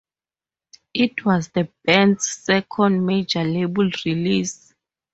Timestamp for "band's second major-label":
1.85-3.91